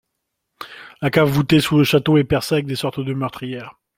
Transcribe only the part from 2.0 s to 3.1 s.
est percée avec des sortes